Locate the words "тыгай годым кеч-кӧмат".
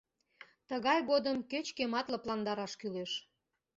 0.69-2.05